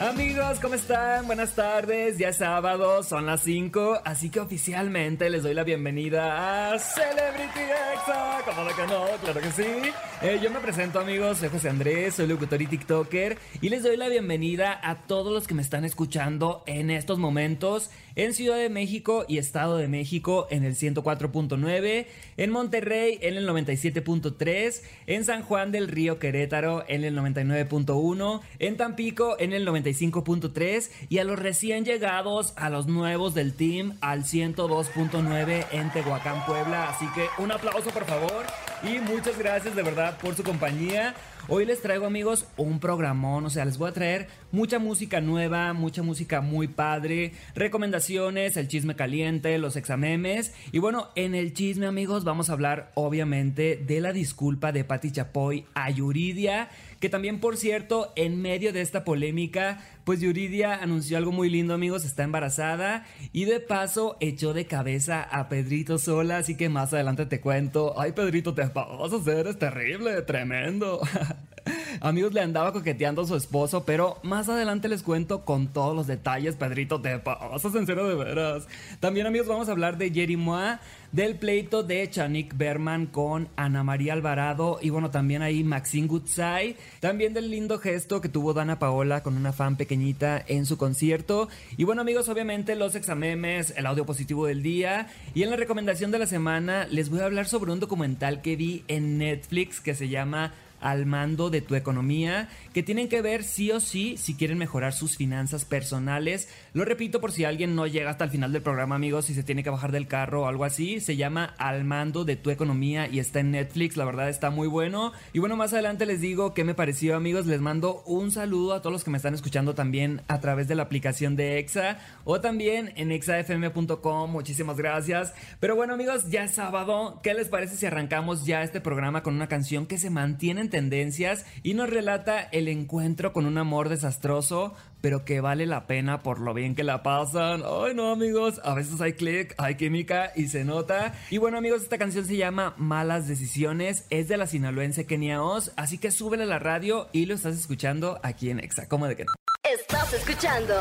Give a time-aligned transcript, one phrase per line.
[0.00, 1.26] Amigos, ¿cómo están?
[1.26, 6.72] Buenas tardes, ya es sábado, son las 5, así que oficialmente les doy la bienvenida
[6.72, 7.58] a Celebrity
[7.94, 8.38] Exa.
[8.44, 9.06] ¿Cómo de que no?
[9.24, 9.90] Claro que sí.
[10.22, 13.96] Eh, yo me presento, amigos, soy José Andrés, soy locutor y TikToker y les doy
[13.96, 18.68] la bienvenida a todos los que me están escuchando en estos momentos en Ciudad de
[18.68, 22.06] México y Estado de México en el 104.9,
[22.36, 28.76] en Monterrey en el 97.3, en San Juan del Río Querétaro en el 99.1, en
[28.76, 34.24] Tampico en el 95.3 y a los recién llegados, a los nuevos del team al
[34.24, 36.90] 102.9 en Tehuacán, Puebla.
[36.90, 38.46] Así que un aplauso por favor
[38.82, 41.14] y muchas gracias de verdad por su compañía.
[41.46, 45.72] Hoy les traigo amigos un programón, o sea, les voy a traer mucha música nueva,
[45.72, 51.86] mucha música muy padre, recomendaciones, el chisme caliente, los examemes y bueno, en el chisme
[51.86, 56.68] amigos vamos a hablar obviamente de la disculpa de Patti Chapoy a Yuridia,
[57.00, 61.74] que también por cierto, en medio de esta polémica, pues Yuridia anunció algo muy lindo
[61.74, 66.94] amigos, está embarazada y de paso echó de cabeza a Pedrito sola, así que más
[66.94, 71.02] adelante te cuento, ay Pedrito, te vas a hacer, es terrible, tremendo.
[72.00, 76.06] Amigos, le andaba coqueteando a su esposo, pero más adelante les cuento con todos los
[76.06, 78.66] detalles, Pedrito, te pasas en serio de veras.
[79.00, 80.80] También, amigos, vamos a hablar de Jerry Moa,
[81.12, 86.76] del pleito de Chanik Berman con Ana María Alvarado y bueno, también ahí Maxine Goodside,
[87.00, 91.48] también del lindo gesto que tuvo Dana Paola con una fan pequeñita en su concierto.
[91.76, 96.10] Y bueno, amigos, obviamente los examemes, el audio positivo del día y en la recomendación
[96.10, 99.94] de la semana les voy a hablar sobre un documental que vi en Netflix que
[99.94, 104.34] se llama al mando de tu economía, que tienen que ver sí o sí si
[104.34, 106.48] quieren mejorar sus finanzas personales.
[106.78, 109.42] Lo repito por si alguien no llega hasta el final del programa, amigos, si se
[109.42, 113.08] tiene que bajar del carro o algo así, se llama Al mando de tu economía
[113.08, 115.10] y está en Netflix, la verdad está muy bueno.
[115.32, 118.80] Y bueno, más adelante les digo qué me pareció, amigos, les mando un saludo a
[118.80, 122.40] todos los que me están escuchando también a través de la aplicación de Exa o
[122.40, 125.34] también en exafm.com, muchísimas gracias.
[125.58, 129.34] Pero bueno, amigos, ya es sábado, ¿qué les parece si arrancamos ya este programa con
[129.34, 134.76] una canción que se mantiene tendencias y nos relata el encuentro con un amor desastroso,
[135.00, 137.62] pero que vale la pena por lo bien que la pasan.
[137.64, 141.14] Ay, no, amigos, a veces hay click, hay química y se nota.
[141.30, 145.72] Y bueno, amigos, esta canción se llama Malas Decisiones, es de la sinaloense Kenia Oz,
[145.76, 148.88] así que súbele a la radio y lo estás escuchando aquí en Exa.
[148.88, 149.32] ¿Cómo de que no?
[149.62, 150.74] Estás escuchando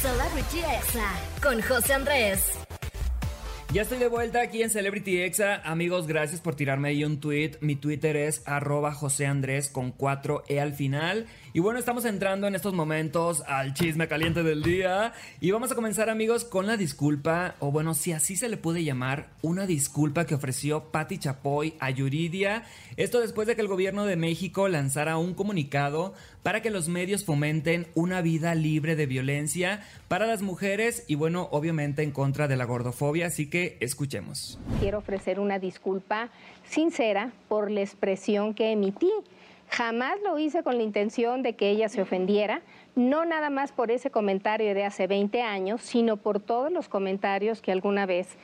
[0.00, 1.10] Celebrity Exa
[1.42, 2.60] con José Andrés.
[3.72, 5.62] Ya estoy de vuelta aquí en Celebrity Exa.
[5.62, 7.52] Amigos, gracias por tirarme ahí un tweet.
[7.60, 11.26] Mi Twitter es arroba José Andrés con 4E al final.
[11.52, 15.12] Y bueno, estamos entrando en estos momentos al chisme caliente del día.
[15.40, 18.84] Y vamos a comenzar, amigos, con la disculpa, o bueno, si así se le puede
[18.84, 22.62] llamar, una disculpa que ofreció Patti Chapoy a Yuridia.
[22.96, 27.24] Esto después de que el gobierno de México lanzara un comunicado para que los medios
[27.24, 32.56] fomenten una vida libre de violencia para las mujeres y bueno, obviamente en contra de
[32.56, 33.26] la gordofobia.
[33.26, 34.56] Así que escuchemos.
[34.78, 36.30] Quiero ofrecer una disculpa
[36.64, 39.10] sincera por la expresión que emití.
[39.70, 42.60] Jamás lo hice con la intención de que ella se ofendiera,
[42.96, 47.62] no nada más por ese comentario de hace 20 años, sino por todos los comentarios
[47.62, 48.36] que alguna vez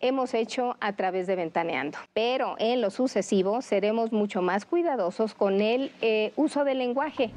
[0.00, 1.98] hemos hecho a través de Ventaneando.
[2.12, 7.30] Pero en lo sucesivo seremos mucho más cuidadosos con el eh, uso del lenguaje.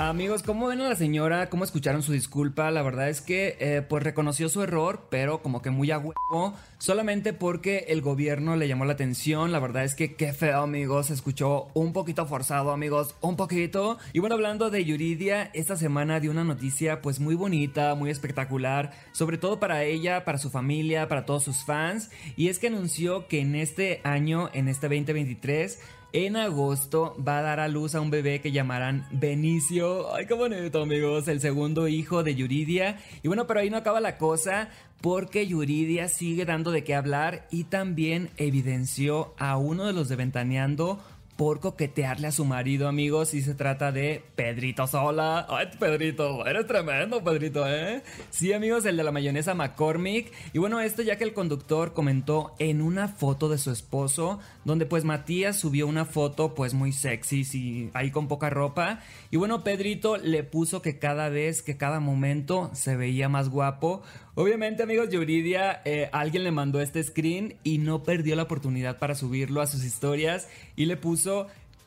[0.00, 1.50] Amigos, ¿cómo ven a la señora?
[1.50, 2.70] ¿Cómo escucharon su disculpa?
[2.70, 6.54] La verdad es que eh, pues reconoció su error, pero como que muy a huevo,
[6.78, 9.50] solamente porque el gobierno le llamó la atención.
[9.50, 13.98] La verdad es que qué feo, amigos, se escuchó un poquito forzado, amigos, un poquito.
[14.12, 18.92] Y bueno, hablando de Yuridia, esta semana dio una noticia pues muy bonita, muy espectacular,
[19.10, 22.12] sobre todo para ella, para su familia, para todos sus fans.
[22.36, 25.80] Y es que anunció que en este año, en este 2023,
[26.12, 30.14] en agosto va a dar a luz a un bebé que llamarán Benicio.
[30.14, 31.28] Ay, qué bonito, amigos.
[31.28, 32.98] El segundo hijo de Yuridia.
[33.22, 34.70] Y bueno, pero ahí no acaba la cosa.
[35.00, 40.16] Porque Yuridia sigue dando de qué hablar y también evidenció a uno de los de
[40.16, 40.98] Ventaneando
[41.38, 45.46] por coquetearle a su marido, amigos, y se trata de Pedrito Sola.
[45.48, 48.02] Ay, Pedrito, eres tremendo, Pedrito, ¿eh?
[48.30, 50.32] Sí, amigos, el de la mayonesa McCormick.
[50.52, 54.84] Y bueno, esto ya que el conductor comentó en una foto de su esposo, donde
[54.84, 58.98] pues Matías subió una foto pues muy sexy, sí, ahí con poca ropa.
[59.30, 64.02] Y bueno, Pedrito le puso que cada vez, que cada momento se veía más guapo.
[64.34, 69.16] Obviamente, amigos, Yuridia, eh, alguien le mandó este screen y no perdió la oportunidad para
[69.16, 71.27] subirlo a sus historias y le puso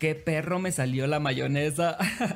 [0.02, 1.96] qué perro me salió la mayonesa.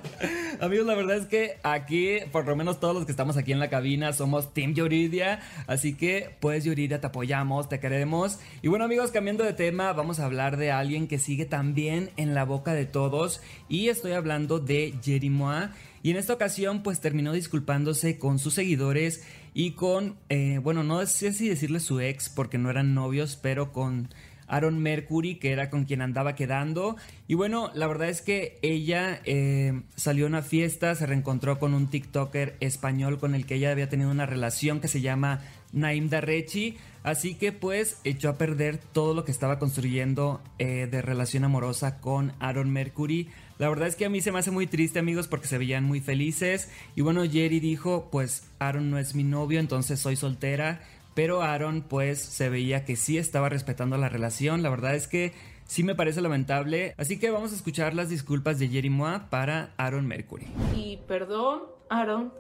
[0.62, 3.60] amigos, la verdad es que aquí, por lo menos todos los que estamos aquí en
[3.60, 5.40] la cabina, somos Team Yuridia.
[5.66, 8.38] Así que, pues, Yuridia, te apoyamos, te queremos.
[8.62, 12.36] Y bueno, amigos, cambiando de tema, vamos a hablar de alguien que sigue también en
[12.36, 13.42] la boca de todos.
[13.68, 15.70] Y estoy hablando de Jerimois.
[16.04, 19.26] Y en esta ocasión, pues terminó disculpándose con sus seguidores
[19.56, 23.72] y con, eh, bueno, no sé si decirle su ex porque no eran novios, pero
[23.72, 24.10] con
[24.48, 26.96] Aaron Mercury, que era con quien andaba quedando.
[27.28, 31.74] Y bueno, la verdad es que ella eh, salió a una fiesta, se reencontró con
[31.74, 36.10] un TikToker español con el que ella había tenido una relación que se llama Naim
[36.10, 36.78] Darrechi.
[37.04, 42.00] Así que pues echó a perder todo lo que estaba construyendo eh, de relación amorosa
[42.00, 43.30] con Aaron Mercury.
[43.60, 45.84] La verdad es que a mí se me hace muy triste, amigos, porque se veían
[45.84, 46.70] muy felices.
[46.96, 50.82] Y bueno, Jerry dijo, pues Aaron no es mi novio, entonces soy soltera.
[51.16, 54.62] Pero Aaron, pues, se veía que sí estaba respetando la relación.
[54.62, 55.34] La verdad es que
[55.64, 56.94] sí me parece lamentable.
[56.98, 60.46] Así que vamos a escuchar las disculpas de Jerry Moa para Aaron Mercury.
[60.76, 62.34] Y perdón, Aaron,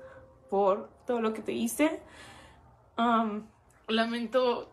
[0.49, 2.01] por todo lo que te hice.
[3.87, 4.71] lamento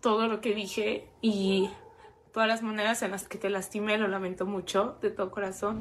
[0.00, 1.70] todo lo que dije y
[2.32, 5.80] todas las maneras en las que te lastimé, lo lamento mucho de todo corazón.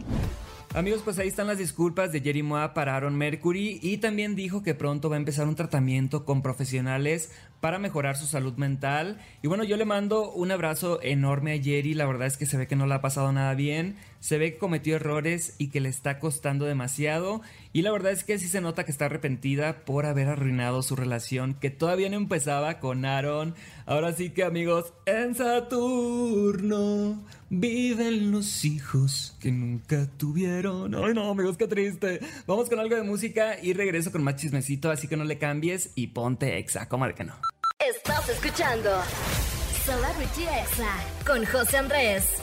[0.73, 4.61] Amigos, pues ahí están las disculpas de Jerry Moa para Aaron Mercury y también dijo
[4.61, 7.31] que pronto va a empezar un tratamiento con profesionales
[7.65, 9.17] para mejorar su salud mental.
[9.41, 12.57] Y bueno, yo le mando un abrazo enorme a Jerry, la verdad es que se
[12.57, 15.79] ve que no le ha pasado nada bien, se ve que cometió errores y que
[15.79, 17.41] le está costando demasiado.
[17.73, 20.95] Y la verdad es que sí se nota que está arrepentida por haber arruinado su
[20.95, 23.55] relación, que todavía no empezaba con Aaron.
[23.87, 30.93] Ahora sí que amigos, en Saturno viven los hijos que nunca tuvieron.
[30.93, 32.19] Ay no, amigos, qué triste.
[32.45, 35.91] Vamos con algo de música y regreso con más chismecito, así que no le cambies
[35.95, 37.33] y ponte exa, ¿cómo de que no?
[37.95, 38.89] Estás escuchando
[39.85, 42.41] Celebrity Exa con José Andrés.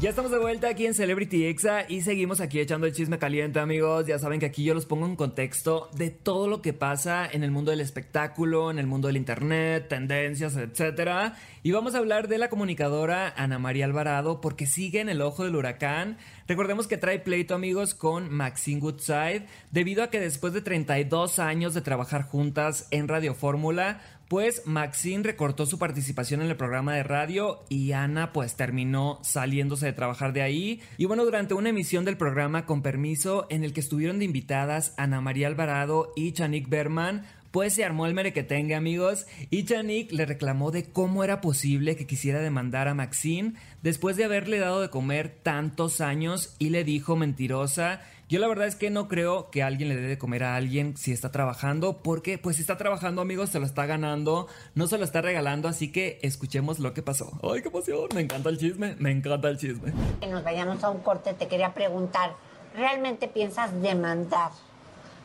[0.00, 3.60] Ya estamos de vuelta aquí en Celebrity Exa y seguimos aquí echando el chisme caliente,
[3.60, 4.06] amigos.
[4.06, 7.42] Ya saben que aquí yo los pongo en contexto de todo lo que pasa en
[7.42, 11.32] el mundo del espectáculo, en el mundo del internet, tendencias, etc.
[11.62, 15.44] Y vamos a hablar de la comunicadora Ana María Alvarado porque sigue en el ojo
[15.44, 16.18] del huracán.
[16.46, 21.72] Recordemos que trae pleito, amigos, con Maxine Woodside debido a que después de 32 años
[21.72, 24.02] de trabajar juntas en Radio Fórmula,
[24.34, 29.86] pues Maxine recortó su participación en el programa de radio y Ana pues terminó saliéndose
[29.86, 30.82] de trabajar de ahí.
[30.98, 34.92] Y bueno, durante una emisión del programa con permiso en el que estuvieron de invitadas
[34.96, 40.26] Ana María Alvarado y Chanik Berman, pues se armó el merequetengue, amigos, y Chanik le
[40.26, 43.52] reclamó de cómo era posible que quisiera demandar a Maxine
[43.84, 48.00] después de haberle dado de comer tantos años y le dijo mentirosa
[48.34, 50.96] yo la verdad es que no creo que alguien le dé de comer a alguien
[50.96, 54.98] si está trabajando, porque pues si está trabajando amigos se lo está ganando, no se
[54.98, 57.30] lo está regalando, así que escuchemos lo que pasó.
[57.44, 58.08] ¡Ay, qué emoción!
[58.12, 59.92] Me encanta el chisme, me encanta el chisme.
[60.20, 62.34] Que nos vayamos a un corte, te quería preguntar,
[62.74, 64.50] ¿realmente piensas demandar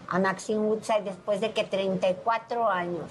[0.07, 3.09] a Maxine Woodside después de que 34 años,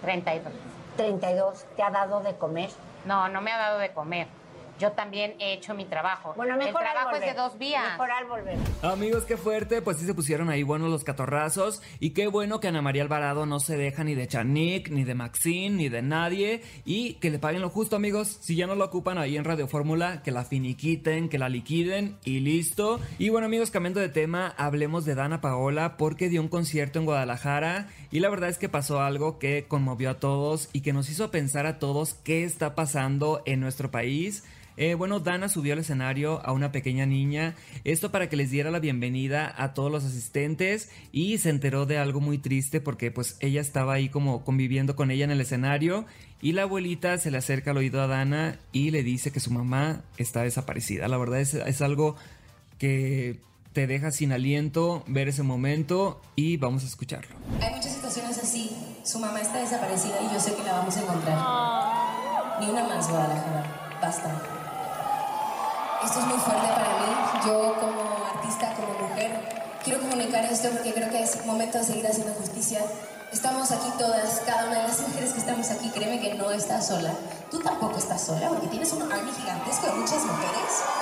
[0.00, 0.50] 32.
[0.96, 2.70] 32, te ha dado de comer?
[3.04, 4.26] No, no me ha dado de comer
[4.78, 6.34] yo también he hecho mi trabajo.
[6.36, 7.92] Bueno, mejor El trabajo es de dos vías.
[7.92, 8.56] Mejor al volver.
[8.82, 12.68] Amigos, qué fuerte, pues sí se pusieron ahí buenos los catorrazos y qué bueno que
[12.68, 16.62] Ana María Alvarado no se deja ni de Chanik, ni de Maxine, ni de nadie
[16.84, 18.38] y que le paguen lo justo, amigos.
[18.40, 22.18] Si ya no lo ocupan ahí en Radio Fórmula, que la finiquiten, que la liquiden
[22.24, 23.00] y listo.
[23.18, 27.04] Y bueno, amigos, cambiando de tema, hablemos de Dana Paola porque dio un concierto en
[27.04, 31.08] Guadalajara y la verdad es que pasó algo que conmovió a todos y que nos
[31.10, 34.44] hizo pensar a todos qué está pasando en nuestro país.
[34.80, 38.70] Eh, bueno, Dana subió al escenario a una pequeña niña, esto para que les diera
[38.70, 43.36] la bienvenida a todos los asistentes y se enteró de algo muy triste porque pues
[43.40, 46.06] ella estaba ahí como conviviendo con ella en el escenario
[46.40, 49.50] y la abuelita se le acerca al oído a Dana y le dice que su
[49.50, 51.08] mamá está desaparecida.
[51.08, 52.14] La verdad es, es algo
[52.78, 53.40] que
[53.72, 57.34] te deja sin aliento ver ese momento y vamos a escucharlo.
[57.60, 58.70] Hay muchas situaciones así.
[59.02, 62.60] Su mamá está desaparecida y yo sé que la vamos a encontrar.
[62.60, 63.98] Ni una más, Guadalajara.
[64.00, 64.57] Basta.
[66.08, 67.12] Esto es muy fuerte para mí.
[67.44, 68.00] Yo como
[68.32, 69.30] artista, como mujer,
[69.84, 72.80] quiero comunicar esto porque creo que es momento de seguir haciendo justicia.
[73.30, 76.86] Estamos aquí todas, cada una de las mujeres que estamos aquí, créeme que no estás
[76.86, 77.12] sola.
[77.50, 80.97] Tú tampoco estás sola porque tienes un army gigantesco de muchas mujeres.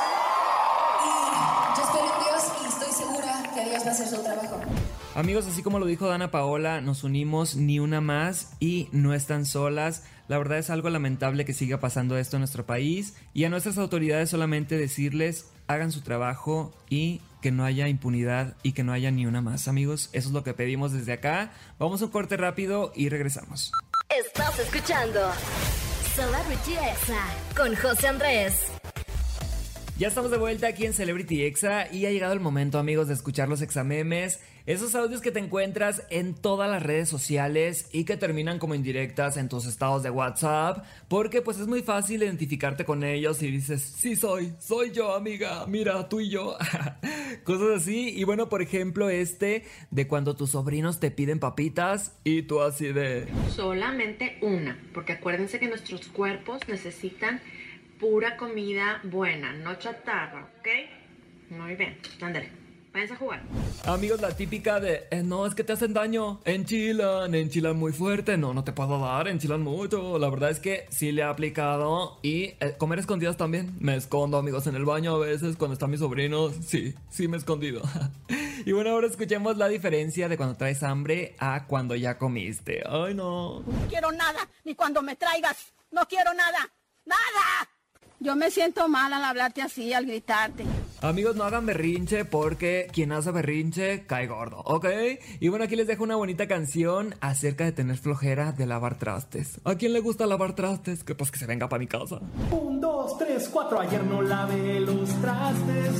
[2.96, 4.60] Segura que Dios va a hacer su trabajo.
[5.14, 9.46] Amigos, así como lo dijo Dana Paola, nos unimos ni una más y no están
[9.46, 10.04] solas.
[10.28, 13.78] La verdad es algo lamentable que siga pasando esto en nuestro país y a nuestras
[13.78, 19.10] autoridades solamente decirles hagan su trabajo y que no haya impunidad y que no haya
[19.10, 20.10] ni una más, amigos.
[20.12, 21.52] Eso es lo que pedimos desde acá.
[21.78, 23.72] Vamos a un corte rápido y regresamos.
[24.08, 25.20] Estás escuchando
[26.14, 27.24] Celebrity Exa
[27.56, 28.75] con José Andrés.
[29.98, 33.14] Ya estamos de vuelta aquí en Celebrity Exa y ha llegado el momento, amigos, de
[33.14, 34.40] escuchar los examemes.
[34.66, 39.38] Esos audios que te encuentras en todas las redes sociales y que terminan como indirectas
[39.38, 43.80] en tus estados de WhatsApp, porque pues es muy fácil identificarte con ellos y dices,
[43.80, 46.58] sí soy, soy yo, amiga, mira, tú y yo.
[47.44, 48.10] Cosas así.
[48.10, 52.92] Y bueno, por ejemplo, este de cuando tus sobrinos te piden papitas y tú así
[52.92, 53.28] de...
[53.48, 57.40] Solamente una, porque acuérdense que nuestros cuerpos necesitan
[57.98, 61.50] pura comida buena, no chatarra, ¿ok?
[61.50, 62.66] Muy bien, ándale.
[62.96, 63.42] Váyanse a jugar.
[63.84, 66.40] Amigos, la típica de, eh, no, es que te hacen daño.
[66.46, 68.38] Enchilan, enchilan muy fuerte.
[68.38, 70.18] No, no te puedo dar, enchilan mucho.
[70.18, 72.18] La verdad es que sí le he aplicado.
[72.22, 73.76] Y eh, comer escondidas también.
[73.80, 76.54] Me escondo, amigos, en el baño a veces cuando están mis sobrinos.
[76.66, 77.82] Sí, sí me he escondido.
[78.64, 82.82] y bueno, ahora escuchemos la diferencia de cuando traes hambre a cuando ya comiste.
[82.88, 83.60] Ay, no.
[83.60, 85.74] No quiero nada, ni cuando me traigas.
[85.90, 86.70] No quiero nada.
[87.04, 87.75] ¡Nada!
[88.18, 90.64] Yo me siento mal al hablarte así, al gritarte.
[91.02, 94.86] Amigos, no hagan berrinche porque quien hace berrinche cae gordo, ¿ok?
[95.40, 99.60] Y bueno, aquí les dejo una bonita canción acerca de tener flojera de lavar trastes.
[99.64, 101.04] ¿A quién le gusta lavar trastes?
[101.04, 102.20] Que pues que se venga para mi casa.
[102.50, 103.78] Un, dos, tres, cuatro.
[103.78, 105.90] Ayer no lavé los trastes.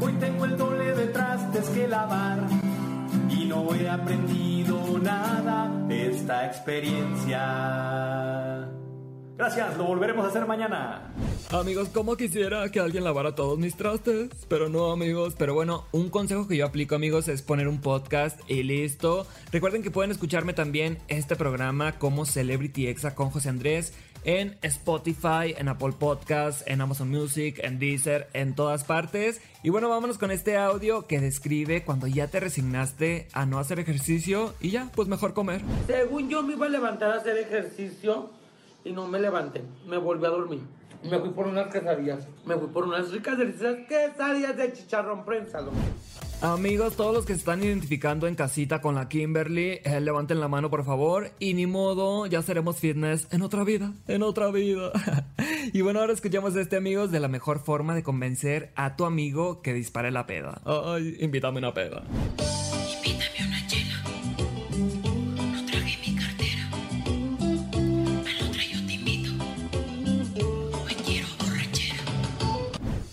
[0.00, 2.46] Hoy tengo el doble de trastes que lavar.
[3.30, 8.68] Y no he aprendido nada de esta experiencia.
[9.42, 11.02] Gracias, lo volveremos a hacer mañana.
[11.50, 15.34] Amigos, como quisiera que alguien lavara todos mis trastes, pero no, amigos.
[15.36, 19.26] Pero bueno, un consejo que yo aplico, amigos, es poner un podcast y listo.
[19.50, 25.56] Recuerden que pueden escucharme también este programa como Celebrity Exa con José Andrés en Spotify,
[25.58, 29.40] en Apple Podcasts, en Amazon Music, en Deezer, en todas partes.
[29.64, 33.80] Y bueno, vámonos con este audio que describe cuando ya te resignaste a no hacer
[33.80, 35.62] ejercicio y ya, pues mejor comer.
[35.88, 38.30] Según yo me iba a levantar a hacer ejercicio
[38.84, 40.60] y no me levanté, me volví a dormir.
[41.08, 45.72] Me fui por unas quesadillas, me fui por unas ricas deliciosas quesadillas de chicharrón prénsalo.
[46.42, 50.48] Amigos, todos los que se están identificando en casita con la Kimberly, eh, levanten la
[50.48, 51.30] mano por favor.
[51.38, 54.90] Y ni modo, ya seremos fitness en otra vida, en otra vida.
[55.72, 59.04] y bueno, ahora escuchamos a este amigos de la mejor forma de convencer a tu
[59.04, 60.60] amigo que dispare la peda.
[60.64, 62.02] Ay, invítame una peda.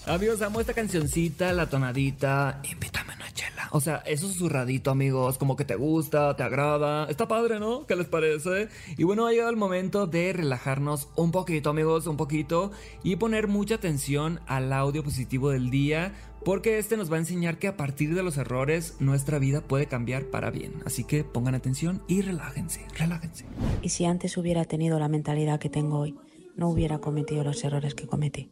[0.09, 2.63] Amigos, amo esta cancioncita, la tonadita.
[2.63, 3.69] Invítame una chela.
[3.69, 7.05] O sea, eso susurradito, amigos, como que te gusta, te agrada.
[7.05, 7.85] Está padre, ¿no?
[7.85, 8.69] ¿Qué les parece?
[8.97, 12.71] Y bueno, ha llegado el momento de relajarnos un poquito, amigos, un poquito.
[13.03, 16.15] Y poner mucha atención al audio positivo del día.
[16.43, 19.85] Porque este nos va a enseñar que a partir de los errores nuestra vida puede
[19.85, 20.81] cambiar para bien.
[20.87, 23.45] Así que pongan atención y relájense, relájense.
[23.83, 26.17] Y si antes hubiera tenido la mentalidad que tengo hoy,
[26.55, 28.49] no hubiera cometido los errores que cometí.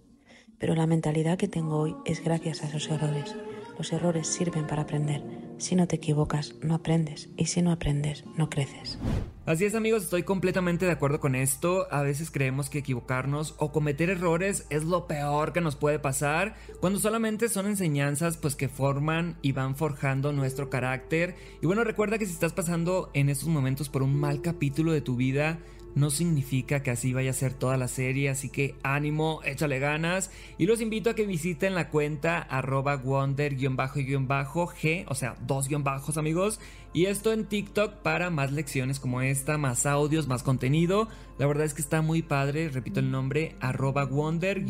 [0.60, 3.36] Pero la mentalidad que tengo hoy es gracias a esos errores.
[3.78, 5.24] Los errores sirven para aprender.
[5.60, 7.30] Si no te equivocas, no aprendes.
[7.38, 8.98] Y si no aprendes, no creces.
[9.46, 11.88] Así es amigos, estoy completamente de acuerdo con esto.
[11.90, 16.56] A veces creemos que equivocarnos o cometer errores es lo peor que nos puede pasar,
[16.82, 21.36] cuando solamente son enseñanzas pues que forman y van forjando nuestro carácter.
[21.62, 25.02] Y bueno, recuerda que si estás pasando en estos momentos por un mal capítulo de
[25.02, 25.60] tu vida,
[25.98, 30.32] no significa que así vaya a ser toda la serie, así que ánimo, échale ganas.
[30.58, 36.18] Y los invito a que visiten la cuenta arroba wonder-g, o sea, dos guion bajos
[36.18, 36.60] amigos,
[36.94, 41.08] y esto en TikTok para más lecciones como esta, más audios, más contenido.
[41.38, 44.66] La verdad es que está muy padre, repito el nombre, arroba wonder-g.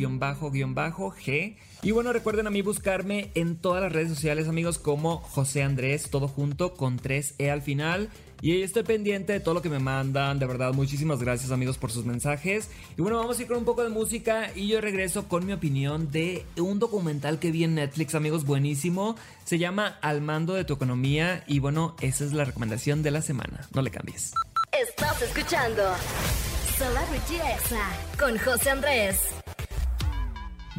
[1.83, 6.09] Y bueno, recuerden a mí buscarme en todas las redes sociales amigos como José Andrés,
[6.09, 8.09] todo junto con 3E al final.
[8.41, 10.37] Y ahí estoy pendiente de todo lo que me mandan.
[10.37, 12.69] De verdad, muchísimas gracias amigos por sus mensajes.
[12.95, 15.53] Y bueno, vamos a ir con un poco de música y yo regreso con mi
[15.53, 19.15] opinión de un documental que vi en Netflix, amigos, buenísimo.
[19.43, 23.21] Se llama Al mando de tu economía y bueno, esa es la recomendación de la
[23.21, 23.67] semana.
[23.73, 24.33] No le cambies.
[24.71, 25.83] Estás escuchando
[26.77, 29.36] Celebrity Exa con José Andrés.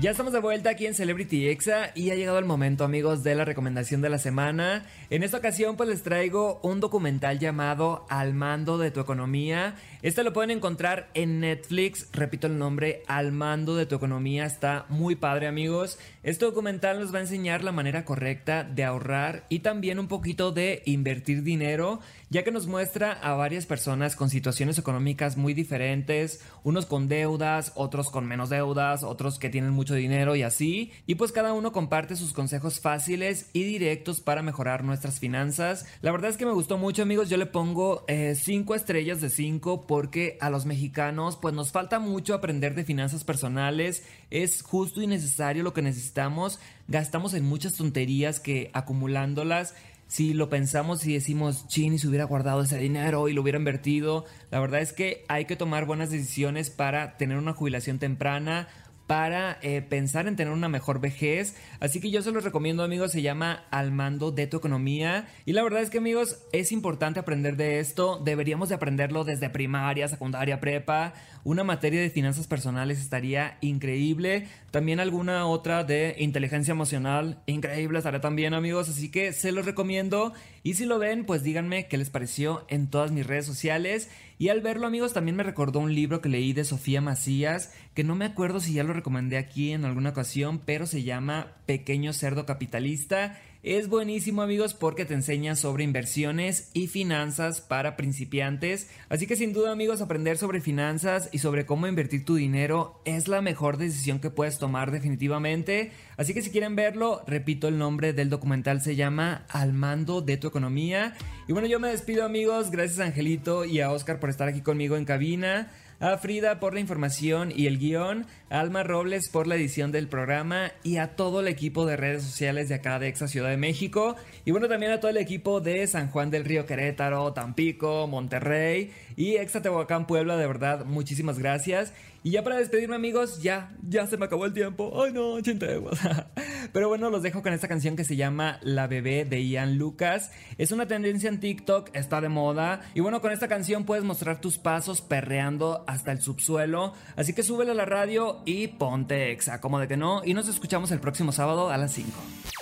[0.01, 3.35] Ya estamos de vuelta aquí en Celebrity Exa y ha llegado el momento amigos de
[3.35, 4.87] la recomendación de la semana.
[5.11, 9.75] En esta ocasión pues les traigo un documental llamado Al mando de tu economía.
[10.03, 14.47] Este lo pueden encontrar en Netflix, repito el nombre, Al mando de tu economía.
[14.47, 15.99] Está muy padre amigos.
[16.23, 20.53] Este documental nos va a enseñar la manera correcta de ahorrar y también un poquito
[20.53, 21.99] de invertir dinero,
[22.31, 27.73] ya que nos muestra a varias personas con situaciones económicas muy diferentes, unos con deudas,
[27.75, 30.93] otros con menos deudas, otros que tienen mucho mucho dinero y así.
[31.07, 35.87] Y pues cada uno comparte sus consejos fáciles y directos para mejorar nuestras finanzas.
[36.03, 39.87] La verdad es que me gustó mucho amigos, yo le pongo 5 estrellas de 5
[39.87, 44.03] porque a los mexicanos pues nos falta mucho aprender de finanzas personales.
[44.31, 46.61] Es justo y necesario lo que necesitamos.
[46.87, 49.75] Gastamos en muchas tonterías que acumulándolas
[50.09, 54.25] si lo pensamos y decimos, chin, si hubiera guardado ese dinero y lo hubiera invertido,
[54.51, 58.69] la verdad es que hay que tomar buenas decisiones para tener una jubilación temprana
[59.09, 61.57] para eh, pensar en tener una mejor vejez.
[61.81, 65.27] Así que yo se los recomiendo amigos, se llama Al mando de tu economía.
[65.47, 68.21] Y la verdad es que amigos, es importante aprender de esto.
[68.23, 71.15] Deberíamos de aprenderlo desde primaria, secundaria, prepa.
[71.43, 74.47] Una materia de finanzas personales estaría increíble.
[74.71, 78.91] También alguna otra de inteligencia emocional, increíble estará también amigos.
[78.91, 80.35] Así que se los recomiendo.
[80.63, 84.11] Y si lo ven, pues díganme qué les pareció en todas mis redes sociales.
[84.39, 88.05] Y al verlo amigos también me recordó un libro que leí de Sofía Macías, que
[88.05, 92.13] no me acuerdo si ya lo recomendé aquí en alguna ocasión, pero se llama Pequeño
[92.13, 93.37] Cerdo Capitalista.
[93.65, 98.89] Es buenísimo amigos porque te enseña sobre inversiones y finanzas para principiantes.
[99.09, 103.27] Así que sin duda amigos aprender sobre finanzas y sobre cómo invertir tu dinero es
[103.27, 105.91] la mejor decisión que puedes tomar definitivamente.
[106.17, 110.37] Así que si quieren verlo, repito el nombre del documental se llama Al mando de
[110.37, 111.17] tu economía.
[111.49, 114.61] Y bueno yo me despido amigos, gracias a Angelito y a Oscar por estar aquí
[114.61, 119.57] conmigo en cabina a Frida por la información y el guion, Alma Robles por la
[119.57, 123.27] edición del programa y a todo el equipo de redes sociales de acá de Exa
[123.27, 124.15] Ciudad de México.
[124.45, 128.93] Y bueno, también a todo el equipo de San Juan del Río Querétaro, Tampico, Monterrey
[129.17, 130.37] y Exa Tehuacán Puebla.
[130.37, 131.93] De verdad, muchísimas gracias.
[132.23, 135.03] Y ya para despedirme amigos, ya, ya se me acabó el tiempo.
[135.03, 135.99] Ay no, chinteguas.
[136.73, 140.31] Pero bueno, los dejo con esta canción que se llama La bebé de Ian Lucas.
[140.57, 142.81] Es una tendencia en TikTok, está de moda.
[142.95, 146.95] Y bueno, con esta canción puedes mostrar tus pasos perreando hasta el subsuelo.
[147.17, 150.23] Así que súbele a la radio y ponte exa, como de que no.
[150.25, 152.11] Y nos escuchamos el próximo sábado a las 5.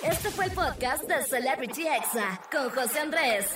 [0.03, 3.47] Este fue el podcast de Celebrity Exa con José Andrés.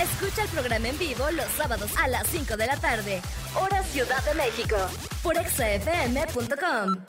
[0.00, 3.20] Escucha el programa en vivo los sábados a las 5 de la tarde,
[3.60, 4.76] hora Ciudad de México,
[5.22, 7.04] por exafm.com.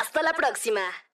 [0.00, 1.05] Hasta la próxima.